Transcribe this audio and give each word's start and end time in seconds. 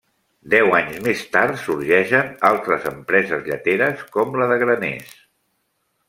Deu 0.51 0.69
anys 0.75 0.95
més 1.07 1.19
tard, 1.33 1.59
sorgeixen 1.63 2.31
altres 2.49 2.87
empreses 2.91 3.45
lleteres, 3.51 4.01
com 4.17 4.39
la 4.43 4.47
de 4.53 4.57
Graners. 4.65 5.13